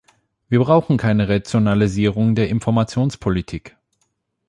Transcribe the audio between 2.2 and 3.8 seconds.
der Informationspolitik.